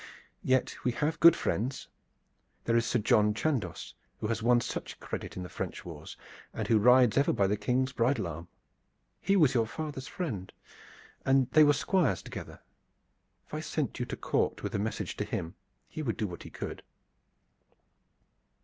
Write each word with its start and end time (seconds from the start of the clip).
Yet 0.43 0.83
we 0.83 0.93
have 0.93 1.19
good 1.19 1.35
friends. 1.35 1.87
There 2.63 2.75
is 2.75 2.87
Sir 2.87 2.97
John 2.97 3.35
Chandos, 3.35 3.93
who 4.19 4.25
has 4.29 4.41
won 4.41 4.59
such 4.59 4.99
credit 4.99 5.37
in 5.37 5.43
the 5.43 5.47
French 5.47 5.85
wars 5.85 6.17
and 6.55 6.67
who 6.67 6.79
rides 6.79 7.19
ever 7.19 7.31
by 7.31 7.45
the 7.45 7.55
King's 7.55 7.91
bridle 7.93 8.25
arm. 8.25 8.47
He 9.19 9.35
was 9.35 9.53
your 9.53 9.67
father's 9.67 10.07
friend 10.07 10.51
and 11.23 11.51
they 11.51 11.63
were 11.63 11.71
Squires 11.73 12.23
together. 12.23 12.61
If 13.45 13.53
I 13.53 13.59
sent 13.59 13.99
you 13.99 14.07
to 14.07 14.17
court 14.17 14.63
with 14.63 14.73
a 14.73 14.79
message 14.79 15.17
to 15.17 15.23
him 15.23 15.53
he 15.87 16.01
would 16.01 16.17
do 16.17 16.25
what 16.25 16.41
he 16.41 16.49
could." 16.49 16.81